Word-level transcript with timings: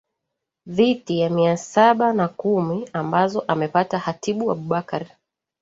dhiti 0.67 1.19
ya 1.19 1.29
mia 1.29 1.57
saba 1.57 2.13
na 2.13 2.27
kumi 2.27 2.89
ambazo 2.93 3.41
amepata 3.47 3.97
hatibu 3.97 4.51
abubakar 4.51 5.05